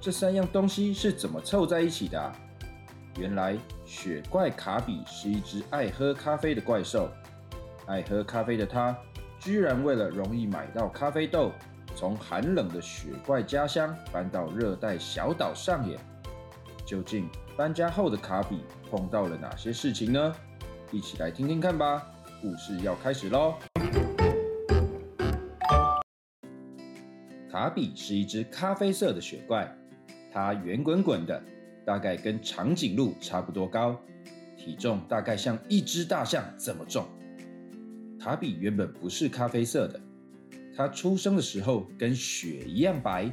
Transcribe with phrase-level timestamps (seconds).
[0.00, 2.32] 这三样东西是怎么凑在一起的？
[3.18, 7.10] 原来雪怪卡比是一只爱喝咖啡的怪兽，
[7.86, 8.96] 爱喝咖啡的它，
[9.40, 11.50] 居然为了容易买到咖啡豆，
[11.96, 15.98] 从寒冷的雪怪家乡搬到热带小岛上演。
[16.86, 20.32] 究竟搬家后的卡比碰到了哪些事情呢？
[20.92, 22.06] 一起来听听看吧，
[22.40, 23.56] 故事要开始喽！
[27.50, 29.70] 卡比是一只咖啡色的雪怪，
[30.30, 31.42] 它圆滚滚的，
[31.84, 33.98] 大概跟长颈鹿差不多高，
[34.56, 37.06] 体重大概像一只大象这么重。
[38.20, 40.00] 卡比原本不是咖啡色的，
[40.76, 43.30] 它出生的时候跟雪一样白。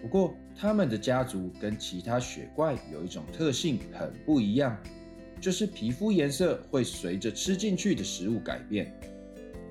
[0.00, 4.76] 不过，它们的家族跟其他雪怪有一种特性很不一样。
[5.38, 8.90] 就是皮肤颜色会随着吃进去的食物改变，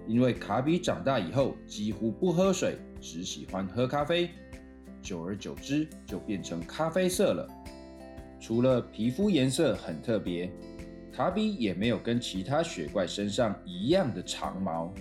[0.08, 4.30] 因为卡比长大以后几乎不喝水，只喜欢喝咖啡，
[5.06, 7.48] 久而久之就变成咖啡色了。
[8.39, 10.50] 除了皮肤颜色很特别，
[11.14, 14.92] 卡比也没有跟其他雪怪身上一样的长毛，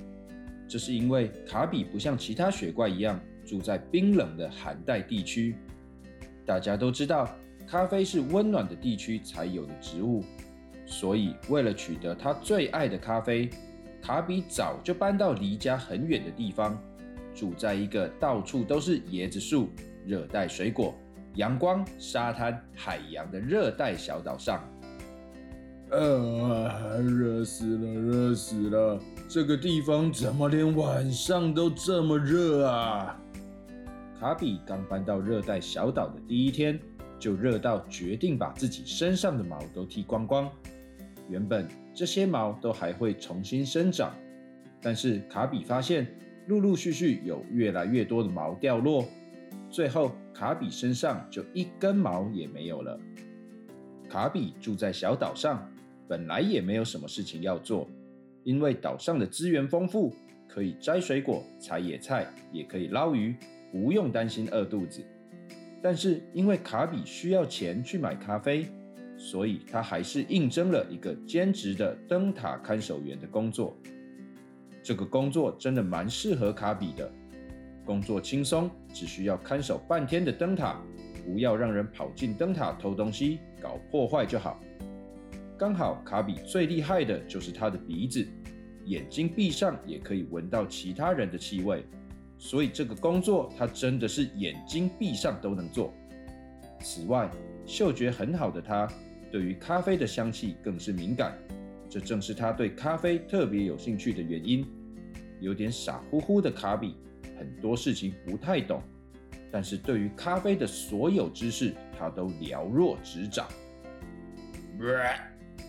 [0.69, 5.57] 这是因为卡比不像其他雪怪一样住在冰冷的寒带地区。
[6.45, 7.35] 大家都知道，
[7.67, 10.23] 咖啡是温暖的地区才有的植物。
[10.87, 13.49] 所以，为了取得他最爱的咖啡，
[14.03, 16.79] 卡比早就搬到离家很远的地方，
[17.35, 19.71] 住在一个到处都是椰子树、
[20.07, 20.95] 热带水果、
[21.35, 24.63] 阳光、沙滩、海洋的热带小岛上。
[25.91, 28.99] 呃，热死了，热死了！
[29.29, 33.21] 这个地方怎么连晚上都这么热啊？
[34.19, 36.81] 卡比刚搬到热带小岛的第一天，
[37.19, 40.51] 就热到决定把自己身上的毛都剃光光。
[41.29, 44.13] 原本这些毛都还会重新生长，
[44.81, 46.07] 但是卡比发现，
[46.49, 49.05] 陆陆续续有越来越多的毛掉落，
[49.75, 52.97] 最后卡比身上就一根毛也没有了。
[54.09, 55.69] 卡比住在小岛上，
[56.07, 57.89] 本来也没有什么事情要做，
[58.45, 60.15] 因为岛上的资源丰富，
[60.47, 63.35] 可以摘水果、采野菜，也可以捞鱼，
[63.73, 65.05] 不用担心饿肚子。
[65.83, 68.69] 但是因为卡比需要钱去买咖啡。
[69.17, 73.77] 所以他还是应征了一个兼职的灯塔看守员的工作。
[74.83, 77.11] 这个工作真的蛮适合卡比的，
[77.85, 80.81] 工作轻松，只需要看守半天的灯塔，
[81.25, 84.59] 不要让人跑进灯塔偷东西、搞破坏就好。
[85.57, 88.27] 刚好卡比最厉害的就是他的鼻子，
[88.87, 91.85] 眼睛闭上也可以闻到其他人的气味，
[92.39, 95.93] 所以这个工作他真的是眼睛闭上都能做。
[96.81, 97.31] 此外，
[97.65, 98.89] 嗅觉很好的他。
[99.31, 101.37] 对于咖啡的香气更是敏感，
[101.89, 104.65] 这正是他对咖啡特别有兴趣的原因。
[105.41, 106.95] 有点傻乎乎的卡比，
[107.39, 108.83] 很多事情不太懂，
[109.51, 113.49] 但是对于咖啡的所有知识，他都了若指掌。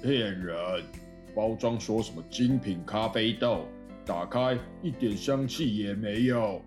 [0.02, 0.56] 骗人！
[1.36, 3.66] 包装说什么精品咖啡豆，
[4.06, 6.62] 打开一点香气也没有。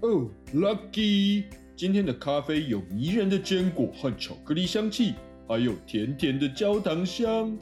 [0.00, 1.44] 哦，Lucky，
[1.74, 5.14] 今天的咖啡有迷人的坚果和巧克力香气。
[5.48, 7.56] 还有甜甜的焦糖香。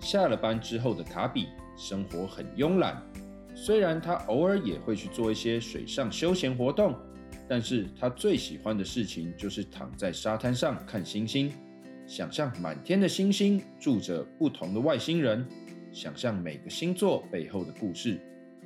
[0.00, 1.46] 下了班之后的卡比
[1.78, 3.02] 生活很慵懒，
[3.60, 6.94] 虽然他偶尔也会去做一些水上休闲活动，
[7.48, 11.52] 但是他最喜欢的事情就是躺在沙滩上看星星，
[12.06, 15.44] 想象满天的星星住着不同的外星人，
[15.92, 18.20] 想象每个星座背后的故事，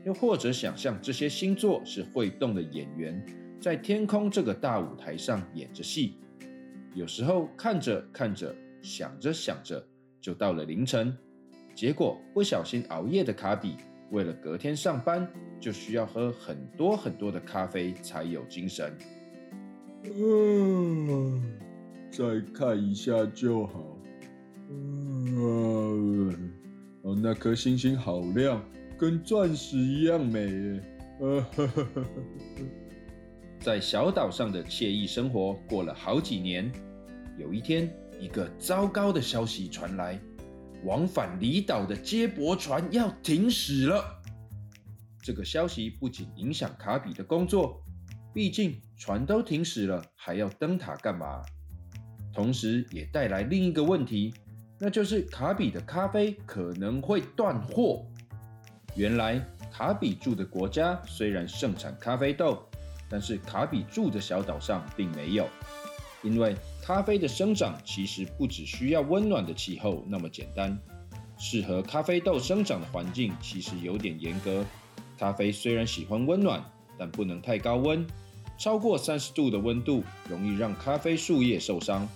[0.05, 3.25] 又或者想象这些星座是会动的演员，
[3.59, 6.19] 在天空这个大舞台上演着戏。
[6.95, 9.83] 有时候看着看着，想着想着，
[10.21, 11.17] 就到了凌晨。
[11.75, 13.77] 结果不小心熬夜的卡比，
[14.13, 15.27] 为了隔天上班，
[15.59, 18.97] 就需要喝很多很多的咖啡才有精神。
[20.05, 21.43] 嗯，
[22.11, 22.23] 再
[22.55, 23.99] 看一下就好。
[24.71, 26.53] 嗯，
[27.03, 28.63] 哦，那颗星星好亮，
[28.99, 30.81] 跟钻石一样美。
[31.21, 31.47] 呃，
[33.61, 36.71] 在小岛上的惬意生活过了好几年。
[37.39, 37.89] 有一天，
[38.21, 40.21] 一个糟糕的消息传来：
[40.85, 44.23] 往返离岛的接驳船要停驶了。
[45.23, 47.83] 这个消息不仅影响卡比的工作，
[48.35, 51.43] 毕竟船都停驶了，还要灯塔干嘛？
[52.33, 54.35] 同时也带来另一个问题，
[54.79, 58.05] 那就是卡比的咖啡可能会断货。
[58.97, 59.41] 原来
[59.71, 62.69] 卡比住的国家虽然盛产咖啡豆，
[63.09, 65.47] 但是卡比住的小岛上并没有，
[66.23, 70.77] 因为咖啡的生长其实不只需要温暖的气候那么简单，
[71.39, 74.65] 适合咖啡豆生长的环境其实有点严格。
[75.17, 76.61] 咖啡虽然喜欢温暖，
[76.99, 78.05] 但不能太高温，
[78.59, 82.09] 超过三十度的温度容易让咖啡树叶受伤。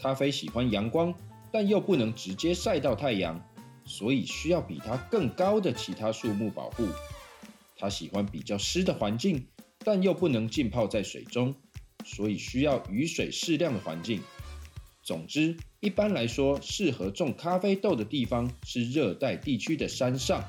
[0.00, 1.12] 咖啡喜欢阳光，
[1.50, 3.38] 但又不能直接晒到太阳，
[3.84, 6.88] 所以需要比它更高的其他树木保护。
[7.76, 9.46] 它喜欢比较湿的环境，
[9.80, 11.54] 但又不能浸泡在水中，
[12.04, 14.20] 所以需要雨水适量的环境。
[15.02, 20.44] 总之，一般来说，适合种咖啡豆的地方是热带地区的山上。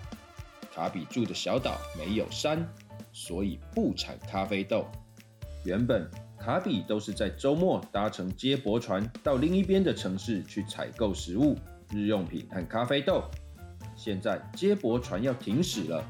[0.74, 2.68] 卡比住的小岛没有山，
[3.12, 4.86] 所以不产咖啡豆。
[5.66, 6.10] 原本。
[6.44, 11.58] 卡比都是在周末搭乘接驳船到另一边的城市去采购食物、
[11.90, 13.24] 日用品和咖啡豆。
[13.96, 16.06] 现在接驳船要停驶了，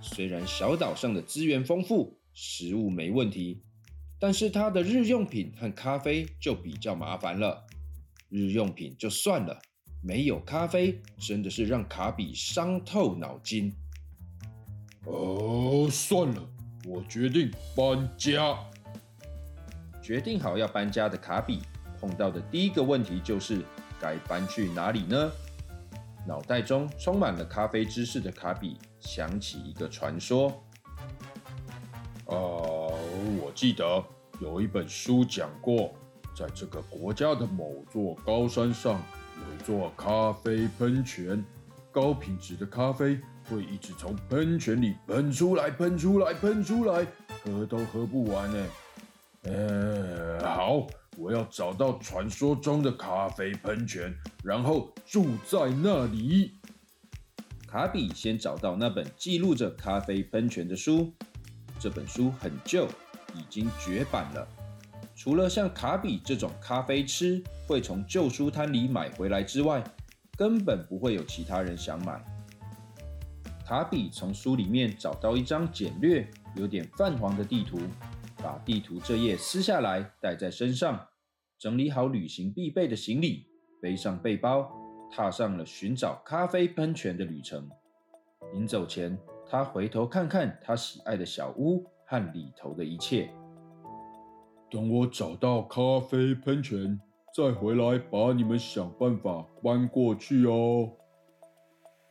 [0.00, 3.62] 虽然小岛上的资源丰富，食物没问题，
[4.18, 7.64] 但是他的日用品和咖啡就比较麻烦了。
[8.28, 9.60] 日用品就算了，
[10.02, 13.72] 没有咖啡真的是让卡比伤透脑筋。
[15.04, 16.48] 哦，算了，
[16.86, 18.58] 我决定搬家。
[20.02, 21.60] 决定好要搬家的卡比
[22.00, 23.64] 碰到的第一个问题就是
[24.00, 25.30] 该搬去哪里呢？
[26.26, 30.48] 脑袋中充满了咖啡知识的卡比想起一个传说。
[32.26, 32.85] 啊，
[33.40, 34.04] 我记得
[34.40, 35.94] 有一本书讲过，
[36.36, 39.00] 在这个国家的某座高山上
[39.36, 41.44] 有一座咖啡喷泉，
[41.90, 43.18] 高品质的咖啡
[43.48, 47.06] 会一直从喷泉里喷出来，喷出来，喷出来，
[47.42, 48.66] 喝都喝不完呢。
[49.44, 50.86] 呃，好，
[51.16, 56.52] 我要找到传说中的咖啡喷泉，然后住在那里。
[57.66, 61.12] 卡比先找到那本记录着咖啡喷泉的书，
[61.78, 62.88] 这本书很旧，
[63.36, 64.48] 已经绝版了。
[65.14, 69.82] 除了像卡比这种咖啡痴会从旧书摊里买回来之外，
[70.36, 72.22] 根本不会有其他人想买。
[73.64, 77.78] 卡比从书里面找到一张简略、有点泛黄的地图。
[78.36, 81.08] 把地图这页撕下来，带在身上，
[81.58, 83.46] 整理好旅行必备的行李，
[83.80, 84.70] 背上背包，
[85.10, 87.68] 踏上了寻找咖啡喷泉的旅程。
[88.52, 89.18] 临走前，
[89.48, 93.28] 他回头看看他喜爱的小屋和里头的一切。
[94.70, 96.98] 等我找到咖啡喷泉，
[97.34, 100.90] 再回来把你们想办法搬过去哦。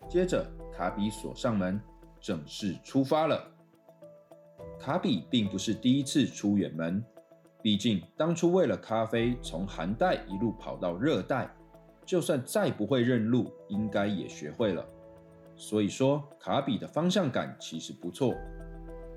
[0.08, 1.82] 接着，卡比锁上门，
[2.22, 3.52] 正式出发了。
[4.80, 7.04] 卡比并不是第一次出远门，
[7.62, 11.50] 毕竟当初为了咖啡从寒带一路跑到热带，
[12.06, 14.86] 就算再不会认路，应该也学会了。
[15.56, 18.36] 所以说，卡比的方向感其实不错。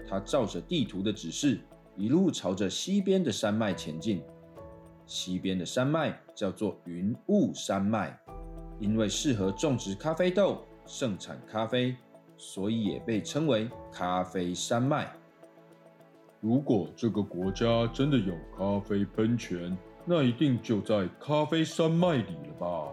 [0.09, 1.61] 他照着地图的指示，
[1.97, 4.23] 一路朝着西边的山脉前进。
[5.07, 8.19] 西边的山脉叫做云雾山脉，
[8.79, 11.97] 因为适合种植咖啡豆、盛产咖啡，
[12.37, 15.13] 所以也被称为咖啡山脉。
[16.41, 22.89] 如果这个国家真的有咖啡喷泉，那一定就在咖啡山脉里了吧？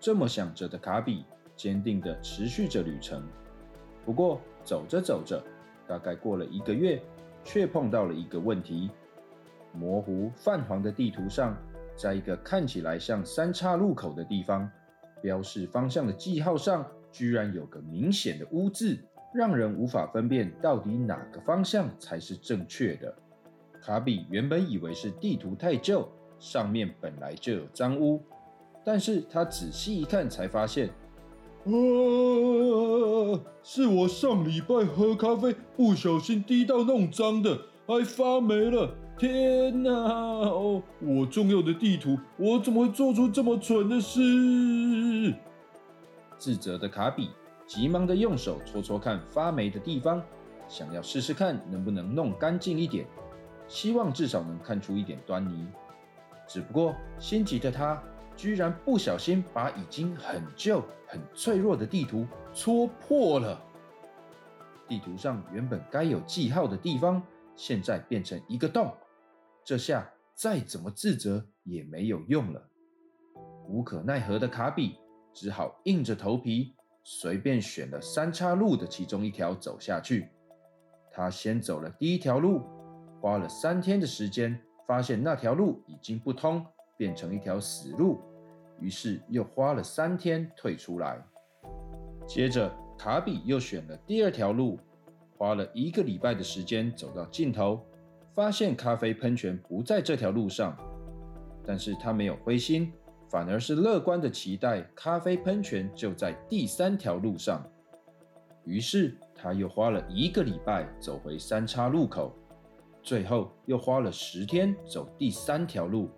[0.00, 1.24] 这么想着的卡比，
[1.56, 3.22] 坚定地持续着旅程。
[4.04, 5.42] 不过走着走着，
[5.86, 7.02] 大概过了一个月，
[7.44, 8.90] 却碰到了一个问题：
[9.72, 11.56] 模糊泛黄的地图上，
[11.96, 14.70] 在一个看起来像三岔路口的地方，
[15.20, 18.98] 标示方向的记号上，居然有个明显的污渍。
[19.34, 23.12] 让人无法分辨到底哪个方向才是正确的。
[23.82, 28.22] 卡比原本以为是地图太旧，上面本来就有脏污，
[28.84, 30.88] 但是他仔细一看才发现，
[31.64, 31.70] 啊，
[33.62, 38.94] 是我上礼拜喝咖啡不小心滴到弄脏的，还发霉了！
[39.16, 44.20] 天哪，哦，我重要的地图，我怎么会做出这么蠢的事？
[46.36, 47.30] 自责的卡比。
[47.66, 50.22] 急忙的用手搓搓看发霉的地方，
[50.68, 53.06] 想要试试看能不能弄干净一点，
[53.66, 55.66] 希望至少能看出一点端倪。
[56.46, 58.02] 只不过心急的他，
[58.36, 63.60] 居然不小心把已经很旧、很脆弱的地图戳破了。
[64.88, 67.22] 地图上原本该有记号的地方，
[67.56, 68.92] 现在变成一个洞。
[69.64, 72.68] 这下再怎么自责也没有用了。
[73.68, 74.98] 无可奈何的卡比
[75.32, 76.74] 只好硬着头皮。
[77.06, 80.30] 随便选了三岔路的其中一条走下去，
[81.12, 82.62] 他先走了第一条路，
[83.20, 86.64] 花了三天的时间，发现那条路已经不通，
[86.96, 88.20] 变成一条死路，
[88.78, 91.22] 于是又花了三天退出来。
[92.26, 94.78] 接着，卡比又选了第二条路，
[95.36, 97.80] 花了一个礼拜的时间走到尽头，
[98.32, 100.76] 发现咖啡喷泉不在这条路上，
[101.64, 102.92] 但是他没有灰心，
[103.28, 107.62] 反而是乐观的期待咖啡喷泉就在第三条路上。
[108.64, 112.32] 于是他又花了一个礼拜走回三岔路口，
[113.02, 116.08] 最后又花了十天走第三条路，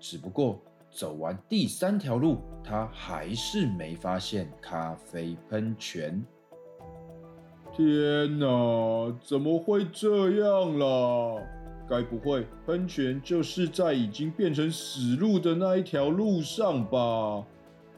[0.00, 0.58] 只不过。
[0.92, 6.20] 走完第三条路，他还是没发现咖啡喷泉。
[7.72, 11.40] 天哪，怎么会这样啦？
[11.88, 17.46] 该不会喷泉就是在已经变成死路的那一条路上吧？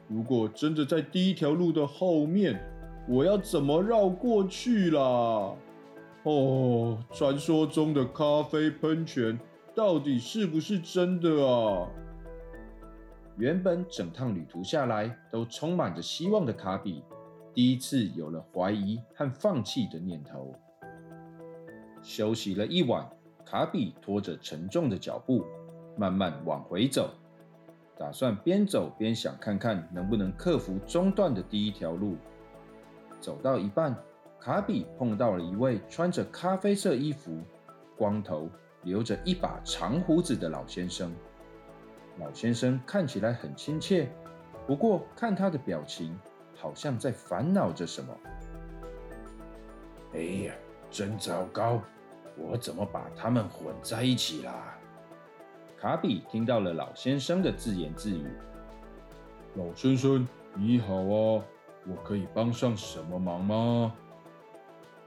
[0.06, 2.60] 如果真的在第一条路的后面，
[3.08, 5.54] 我要怎么绕过去啦？
[6.24, 9.40] 哦，传说中的咖啡喷泉
[9.74, 11.88] 到底是不是真的啊？
[13.38, 17.02] 原本整趟旅途下来都充满着希望的卡比，
[17.54, 20.54] 第一次有了怀疑和放弃的念头。
[22.02, 23.08] 休息了一晚，
[23.46, 25.42] 卡比拖着沉重的脚步，
[25.96, 27.08] 慢慢往回走，
[27.96, 32.16] 打算边走边想，看看能不能克服中断的第一条路。
[33.20, 33.96] 走到一半，
[34.38, 37.40] 卡比碰到了一位穿着咖啡色衣服、
[37.96, 38.50] 光头、
[38.82, 41.14] 留着一把长胡子的老先生。
[42.18, 44.10] 老先生看起来很亲切，
[44.66, 46.18] 不过看他的表情，
[46.54, 48.14] 好像在烦恼着什么。
[50.14, 50.54] 哎呀，
[50.90, 51.80] 真糟糕！
[52.36, 54.78] 我怎么把他们混在一起啦？
[55.78, 58.26] 卡比听到了老先生的自言自语
[59.56, 61.44] ：“老先生，你好啊，
[61.86, 63.94] 我可以帮上什么忙吗？”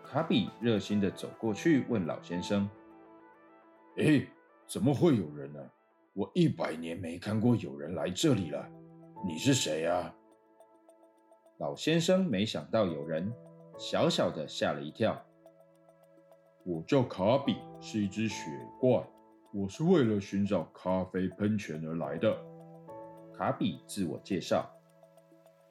[0.03, 2.69] 卡比热心的走过去问老先生
[3.97, 4.25] ：“哎，
[4.67, 5.59] 怎么会有人呢？”
[6.13, 8.65] 我一百年没看过有人来这里了，
[9.25, 10.15] 你是谁呀？
[11.57, 13.29] 老先生没想到有人，
[13.77, 15.21] 小小的吓了一跳。
[16.63, 18.49] 我叫卡比，是一只雪
[18.79, 19.05] 怪，
[19.53, 22.33] 我是为了寻找咖啡喷泉而来的。
[23.37, 24.65] 卡比自我介绍：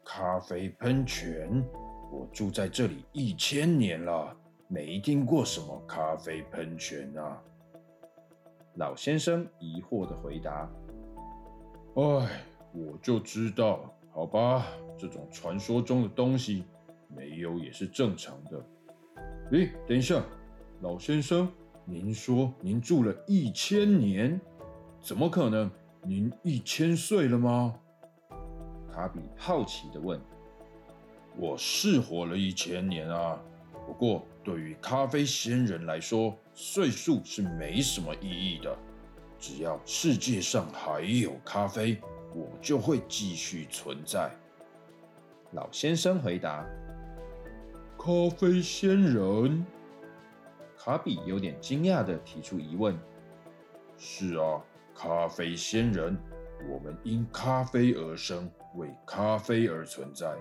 [0.04, 1.64] 咖啡喷泉，
[2.12, 4.36] 我住在这里一千年了，
[4.68, 7.42] 没听过什么咖啡喷泉啊。
[8.76, 10.68] 老先生疑惑的回答
[11.94, 14.66] ：“哎，我就知道，好吧，
[14.98, 16.64] 这种传说中的东西
[17.08, 18.66] 没有也是正常的。
[19.52, 20.20] 诶，等一下，
[20.80, 21.48] 老先生，
[21.84, 24.40] 您说您住了一千年，
[25.00, 25.70] 怎么可能？
[26.02, 27.78] 您一千岁了吗？”
[28.92, 30.20] 卡比好奇的问
[31.38, 33.40] ：“我是活了一千年啊，
[33.86, 38.76] 不过对于咖啡仙人来说。”岁数是没什么意义的，
[39.40, 42.00] 只要世界上还有咖啡，
[42.32, 44.30] 我就会继续存在。
[45.50, 46.64] 老先生回答
[47.98, 49.66] ：“咖啡仙人。”
[50.78, 52.96] 卡比有点惊讶的提出疑问
[53.98, 54.62] ：“是啊，
[54.94, 56.16] 咖啡仙人，
[56.70, 60.36] 我们因咖啡而生，为咖啡而存在，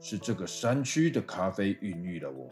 [0.00, 2.48] 是这个山区的咖啡孕育了我。”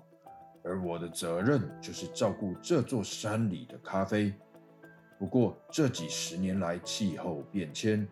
[0.67, 4.35] 而我的责任就是照顾这座山里的咖啡。
[5.19, 8.07] 不过这几十年来，气候变迁，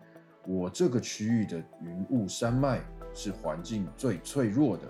[0.47, 2.79] 我这个区域的云雾山脉
[3.13, 4.83] 是环境最脆弱的，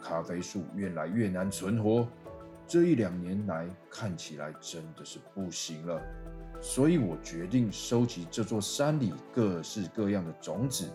[0.00, 2.08] 咖啡树越来越难存活。
[2.66, 6.00] 这一两年来，看起来真的是不行了。
[6.62, 10.88] 所以我决定收集这座山里各式各样的种子，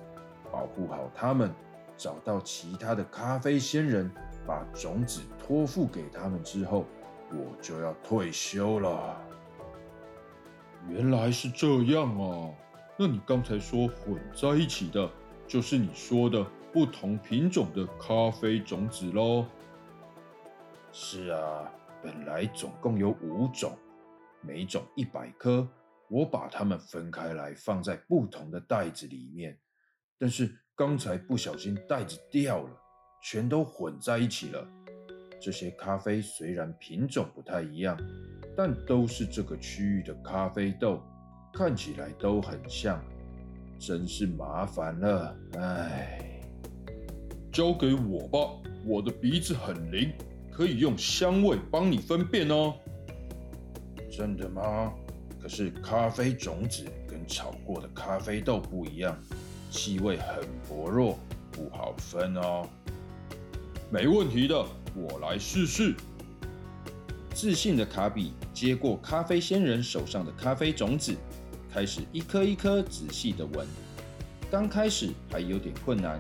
[0.51, 1.53] 保护好它们，
[1.95, 4.09] 找到其他的咖啡仙人。
[4.46, 6.86] 把种子托付给他们之后，
[7.31, 9.22] 我就要退休了。
[10.88, 12.53] 原来是这样啊！
[12.98, 15.10] 那你刚才说混在一起的，
[15.48, 16.43] 就是你说的
[16.74, 19.46] 不同品种的咖啡种子喽？
[20.91, 23.77] 是啊，本来总共有五种，
[24.41, 25.67] 每种一百颗，
[26.10, 29.60] 我把它们分开来放在不同的袋子里面，
[30.17, 32.72] 但是刚才不小心袋子掉了。
[33.21, 34.67] 全都混在一起了。
[35.41, 37.97] 这些咖啡虽然品种不太一样，
[38.57, 41.01] 但都是这个区域的咖啡豆，
[41.53, 43.01] 看起来都很像，
[43.79, 45.35] 真是麻烦了。
[45.57, 46.41] 唉，
[47.51, 48.39] 交给我吧，
[48.85, 50.11] 我的鼻子很灵，
[50.51, 52.73] 可以用香味帮你分辨哦。
[54.11, 54.93] 真的吗？
[55.41, 59.17] 可是咖啡种子跟炒过的咖啡豆不一样，
[59.71, 61.17] 气味很薄弱，
[61.49, 62.67] 不好分哦。
[63.91, 65.96] 没问题的，我来试试。
[67.34, 71.15] 自信的卡比接过咖啡仙人手上的咖啡种子，
[71.74, 73.65] 开始一颗一颗仔细的闻。
[74.51, 76.19] 刚开始还有点困难，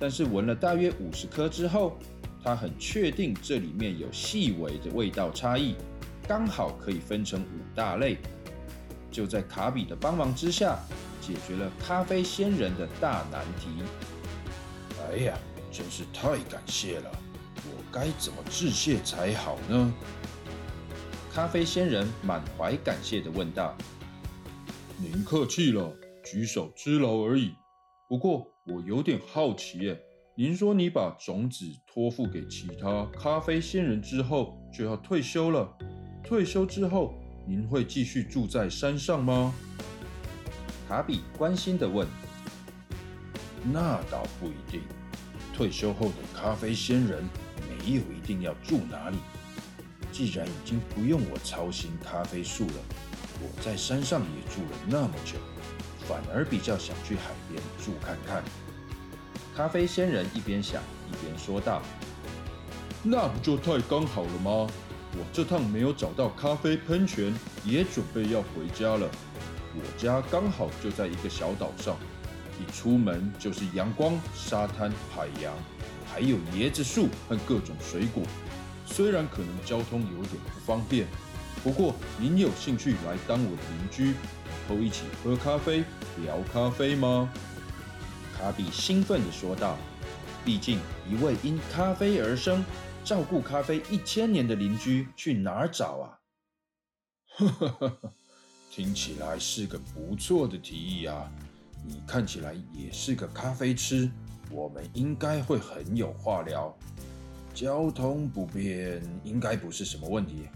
[0.00, 1.98] 但是闻了大约五十颗之后，
[2.42, 5.74] 他很确定这里面有细微的味道差异，
[6.26, 8.16] 刚好可以分成五大类。
[9.10, 10.78] 就在卡比的帮忙之下，
[11.20, 13.68] 解决了咖啡仙人的大难题。
[15.10, 15.38] 哎呀，
[15.76, 17.10] 真是太感谢了！
[17.66, 19.92] 我该怎么致谢才好呢？
[21.32, 23.76] 咖啡仙人满怀感谢地问道
[24.96, 25.92] ：“您客气了。”
[26.24, 27.52] 举手之劳而已。
[28.08, 30.00] 不过我有点好奇耶，
[30.36, 35.76] 您说你把种子托付给其他咖啡仙人之后就要退休了，
[36.22, 37.14] 退休之后
[37.46, 39.52] 您会继续住在山上吗？
[40.88, 42.06] 卡比关心地问。
[43.70, 44.80] 那倒不一定，
[45.54, 47.22] 退休后的咖啡仙人
[47.68, 49.16] 没有一定要住哪里。
[50.12, 52.74] 既然已经不用我操心咖啡树了，
[53.40, 55.38] 我在山上也住了那么久。
[56.06, 58.42] 反而比较想去海边住看看。
[59.56, 61.80] 咖啡仙人一边想一边说道
[63.02, 64.68] ：“那不就太刚好了吗？
[65.16, 67.32] 我这趟没有找到咖啡喷泉，
[67.64, 69.08] 也准备要回家了。
[69.76, 71.96] 我家刚好就在一个小岛上，
[72.60, 75.54] 一出门就是阳光、沙滩、海洋，
[76.12, 78.22] 还有椰子树和各种水果。
[78.86, 81.06] 虽然可能交通有点不方便，
[81.62, 84.14] 不过您有兴趣来当我的邻居？”
[84.66, 85.84] 都一起喝咖啡、
[86.22, 87.30] 聊咖啡吗？
[88.34, 89.76] 卡比兴奋地说道
[90.42, 92.64] ：“毕竟一位因咖啡而生、
[93.04, 96.18] 照顾咖啡一千年的邻居，去哪儿找啊？”
[97.36, 98.12] 呵呵呵，
[98.70, 101.30] 听起来是个不错的提议啊！
[101.86, 104.10] 你看起来也是个咖啡痴，
[104.50, 106.74] 我们应该会很有话聊。
[107.52, 110.48] 交通不便应该不是什么问题，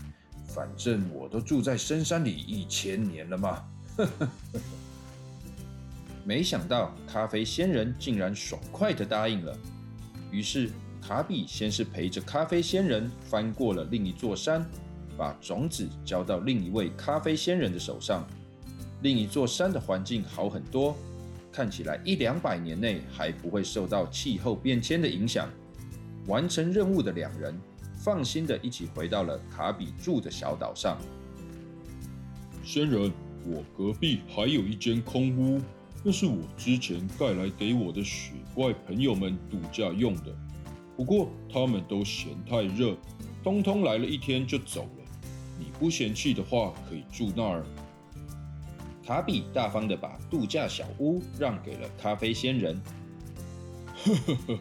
[0.47, 3.64] 反正我都住在深山里一千年了嘛。
[3.97, 4.61] 呵呵呵
[6.25, 9.56] 没想到咖啡仙人竟然爽快地答应了。
[10.30, 14.67] 于是卡比先是陪着咖啡仙人翻过了另一座山，
[15.17, 18.26] 把种子交到另一位咖啡仙人的手上。
[19.02, 20.97] 另一座山的环境好很多，
[21.58, 25.50] 看起来一两百年内还不会受到气候变迁的影响。
[26.28, 27.52] 完成任务的两人
[27.97, 30.97] 放心地一起回到了卡比住的小岛上。
[32.62, 33.12] 仙人。
[33.44, 35.60] 我隔壁还有一间空屋，
[36.04, 40.25] 那是我之前盖来给我的雪怪朋友们度假用的。
[40.97, 42.94] 不过他们都嫌太热，
[43.42, 45.04] 通通来了一天就走了。
[45.58, 47.64] 你不嫌弃的话，可以住那儿。
[49.08, 52.78] 卡比大方的把度假小屋让给了咖啡仙人。
[54.04, 54.58] 呵呵呵，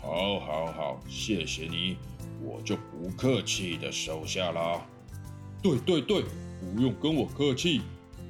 [0.00, 1.98] 好，好，好，谢谢你，
[2.42, 4.80] 我就不客气的收下啦。
[5.62, 6.24] 对对对，
[6.62, 7.82] 不用跟我客气。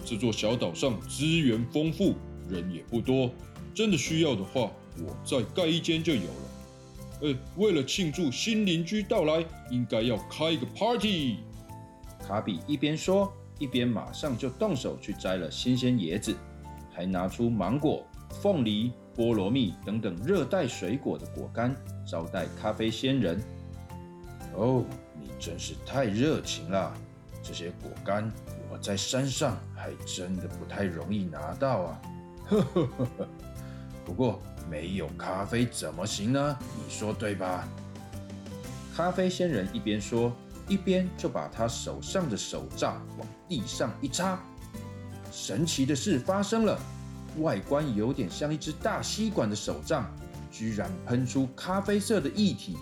[0.04, 2.16] 这座小岛上资源丰富，
[2.48, 3.30] 人也不多，
[3.72, 6.50] 真的需要的话，我再盖一间就有了。
[7.22, 11.36] 呃，为了庆祝新邻居到来，应该要开个 party。
[12.26, 16.34] 卡比一边说，一边马上就动手去摘了新鲜椰子，
[16.92, 18.06] 还拿出芒果、
[18.42, 21.74] 凤梨、菠萝蜜等等热带水果的果干，
[22.06, 23.40] 招待咖啡仙人。
[24.54, 24.84] 哦，
[25.20, 26.92] 你真是太热情了，
[27.42, 28.30] 这些果干。
[28.70, 32.02] 我在山上还真的不太容易拿到啊，
[32.46, 33.28] 呵呵呵呵。
[34.04, 36.58] 不过没有咖啡怎么行呢？
[36.76, 37.68] 你说对吧？
[38.96, 40.32] 咖啡仙人一边说，
[40.68, 44.38] 一边就把他手上的手杖往地上一插。
[45.31, 46.79] 神奇的事发生了，
[47.40, 50.11] 外观有点像一只大吸管的手杖，
[50.50, 52.77] 居然喷出咖啡色的液体。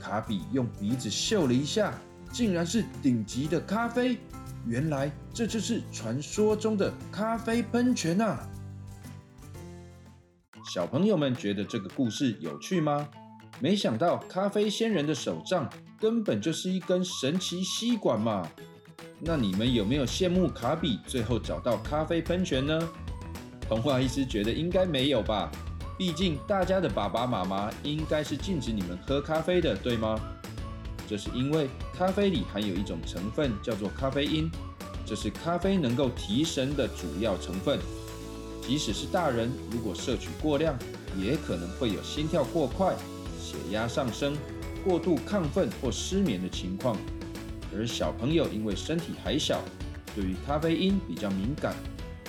[0.00, 1.94] 卡比用鼻子嗅了一下，
[2.32, 4.18] 竟然是顶级的咖啡。
[4.66, 8.48] 原来这就是传说中的咖啡喷泉啊！
[10.72, 13.08] 小朋友们觉得这个故事有趣吗？
[13.60, 18.48] 没想到咖啡仙人的手杖根本就是一根神奇吸管嘛！
[19.20, 22.88] 那你们有没有羡慕卡比最后找到咖啡喷泉呢？
[23.60, 25.50] 童话医师觉得应该没有吧，
[25.96, 30.20] 毕竟大家的爸爸妈妈应该是禁止你们喝咖啡的，对吗？
[31.08, 34.50] 这是因为咖啡里含有一种成分叫做咖啡因，
[35.06, 37.78] 这是咖啡能够提神的主要成分。
[38.60, 40.74] 即使是大人，如果摄取过量，
[41.18, 42.94] 也可能会有心跳过快、
[43.38, 44.34] 血压上升、
[44.84, 46.96] 过度亢奋或失眠的情况。
[47.74, 49.60] 而小朋友因为身体还小，
[50.14, 51.74] 对于咖啡因比较敏感，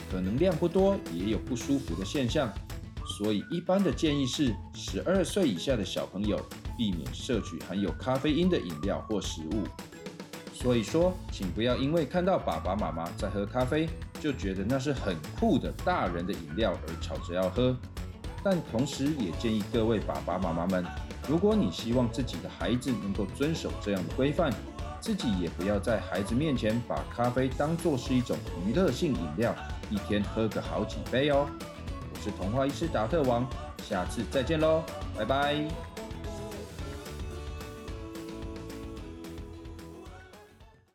[0.09, 2.51] 可能量不多也有不舒服的现象。
[3.05, 6.43] 所以一般的建议是，十二岁以下的小朋友
[6.75, 9.63] 避免摄取含有咖啡因的饮料或食物。
[10.51, 13.87] 所以说，请不要因为看到爸爸妈妈在喝咖啡，
[14.19, 17.77] 就觉得那是很酷的大人的饮料而吵着要喝。
[18.45, 20.85] 但同时也建议各位爸爸妈妈们，
[21.27, 24.53] 如果你希望自己的孩子能够遵守这样的规范，
[25.01, 29.55] 自己也不要在孩子面前把咖啡当作是一种娱乐性饮料，
[29.89, 31.47] 一天喝个好几杯哦。
[32.13, 33.47] 我是童话医师达特王，
[33.83, 34.83] 下次再见喽，
[35.17, 35.94] 拜拜。